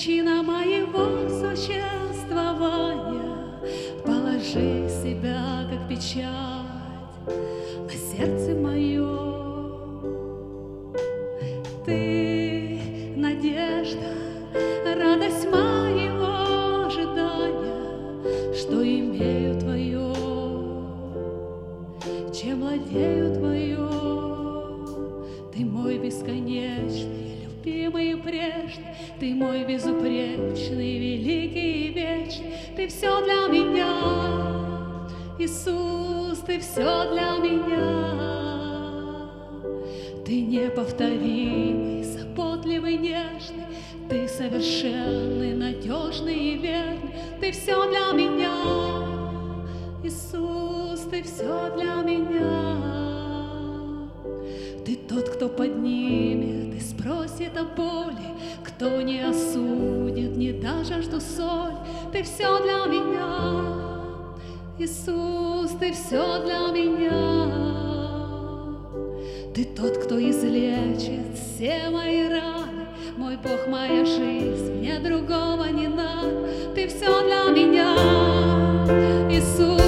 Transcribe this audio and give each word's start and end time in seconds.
причина 0.00 0.42
моего 0.42 1.28
существования. 1.28 3.60
Положи 4.02 4.88
себя 4.88 5.68
как 5.68 5.86
печать 5.90 6.24
на 7.84 7.92
сердце 7.92 8.54
мое. 8.54 9.06
Ты 11.84 12.80
надежда, 13.14 14.14
радость 14.86 15.46
моего 15.50 16.86
ожидания, 16.86 18.54
что 18.54 18.82
имею 18.82 19.60
твое, 19.60 20.14
чем 22.32 22.60
владею 22.60 23.34
твое. 23.34 23.86
Ты 25.52 25.66
мой 25.66 25.98
бесконечный, 25.98 27.44
любимый 27.44 28.16
пред 28.16 28.49
ты 29.20 29.34
мой 29.34 29.64
безупречный, 29.64 30.98
великий 30.98 31.88
и 31.88 31.92
вечный, 31.92 32.54
Ты 32.74 32.88
все 32.88 33.22
для 33.22 33.48
меня, 33.48 33.86
Иисус, 35.38 36.38
Ты 36.38 36.58
все 36.58 37.12
для 37.12 37.36
меня. 37.36 38.30
Ты 40.24 40.40
неповторимый, 40.40 42.02
заботливый, 42.02 42.96
нежный, 42.96 43.66
Ты 44.08 44.26
совершенный, 44.26 45.52
надежный 45.52 46.36
и 46.36 46.56
верный, 46.56 47.14
Ты 47.40 47.52
все 47.52 47.90
для 47.90 48.12
меня, 48.18 48.54
Иисус, 50.02 51.00
Ты 51.10 51.22
все 51.24 51.70
для 51.76 51.96
меня. 51.96 52.80
Ты 54.82 54.96
тот, 54.96 55.28
кто 55.28 55.50
поднимет 55.50 56.39
это 57.44 57.64
боли, 57.64 58.34
кто 58.62 59.00
не 59.00 59.20
осудит, 59.20 60.36
не 60.36 60.52
даже 60.52 61.02
жду 61.02 61.20
соль, 61.20 61.74
ты 62.12 62.22
все 62.22 62.62
для 62.62 62.86
меня, 62.86 63.80
Иисус, 64.78 65.70
ты 65.78 65.92
все 65.92 66.42
для 66.44 66.68
меня. 66.68 67.70
Ты 69.54 69.64
тот, 69.64 69.98
кто 69.98 70.18
излечит 70.18 71.34
все 71.34 71.90
мои 71.90 72.28
раны, 72.28 72.86
мой 73.16 73.36
Бог, 73.36 73.68
моя 73.68 74.04
жизнь, 74.04 74.74
мне 74.74 74.98
другого 75.00 75.64
не 75.64 75.88
надо, 75.88 76.48
ты 76.74 76.88
все 76.88 77.22
для 77.22 77.50
меня, 77.52 77.94
Иисус. 79.30 79.79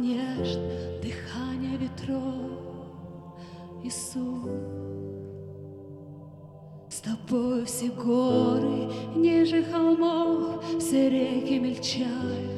нежно 0.00 0.62
дыхание 1.02 1.76
ветров, 1.76 2.60
Иисус. 3.82 4.86
С 6.88 7.00
тобой 7.00 7.64
все 7.64 7.88
горы 7.88 8.88
ниже 9.14 9.62
холмов, 9.64 10.62
все 10.78 11.10
реки 11.10 11.58
мельчают. 11.58 12.56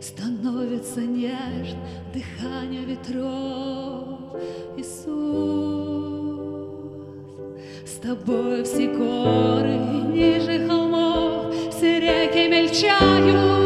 Становится 0.00 1.00
нежно 1.00 1.78
дыхание 2.12 2.84
ветров, 2.84 4.34
Иисус. 4.76 6.02
С 7.86 7.98
тобой 8.02 8.64
все 8.64 8.88
горы 8.88 9.76
ниже 10.12 10.66
холмов, 10.66 11.54
все 11.70 12.00
реки 12.00 12.48
мельчают. 12.48 13.61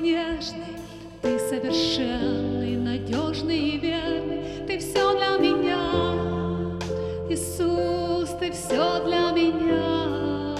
нежный, 0.00 0.76
ты 1.22 1.38
совершенный, 1.38 2.76
надежный 2.76 3.58
и 3.58 3.78
верный, 3.78 4.66
ты 4.66 4.78
все 4.78 5.16
для 5.16 5.38
меня, 5.38 6.78
Иисус, 7.28 8.30
ты 8.40 8.52
все 8.52 9.04
для 9.04 9.30
меня. 9.30 10.56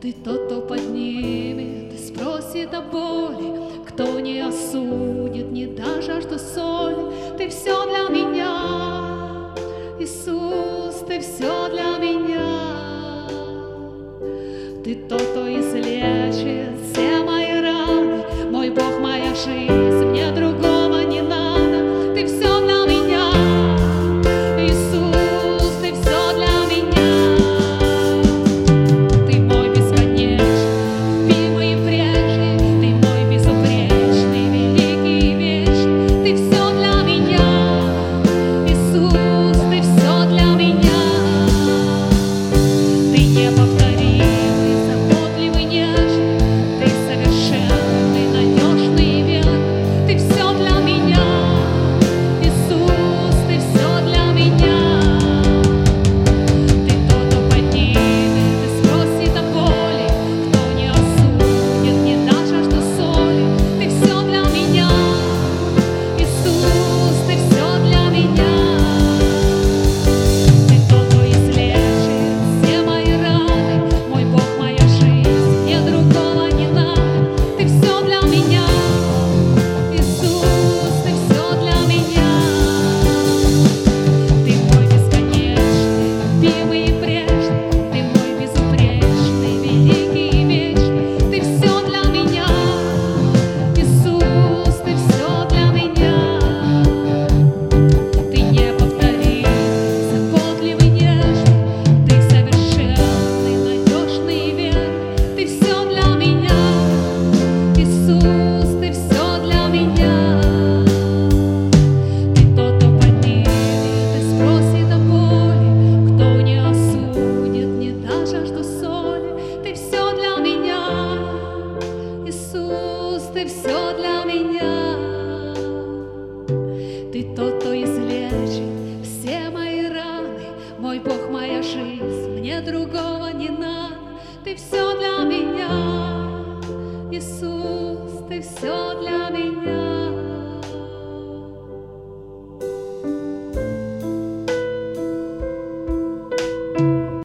Ты 0.00 0.12
тот, 0.12 0.46
кто 0.46 0.60
поднимет, 0.60 1.90
ты 1.90 1.98
спросит 1.98 2.74
о 2.74 2.82
боли, 2.82 3.82
кто 3.88 4.20
не 4.20 4.40
осудит, 4.40 5.50
не 5.50 5.66
даже 5.66 6.02
жажду 6.02 6.38
соль. 6.38 7.12
ты 7.38 7.48
все 7.48 7.84
для 7.86 8.08
меня, 8.08 9.54
Иисус, 9.98 10.96
ты 11.06 11.20
все 11.20 11.65